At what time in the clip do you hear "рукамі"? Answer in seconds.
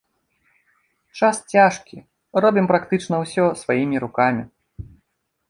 4.07-4.43